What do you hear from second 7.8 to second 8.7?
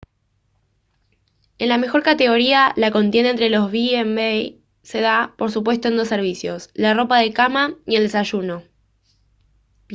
y el desayuno